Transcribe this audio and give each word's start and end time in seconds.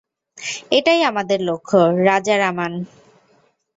এটাই 0.71 1.01
আমাদের 1.03 1.39
লক্ষ্য, 1.41 1.77
রাজারামন। 2.05 2.73